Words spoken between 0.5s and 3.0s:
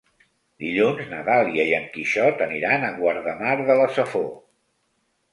Dilluns na Dàlia i en Quixot aniran a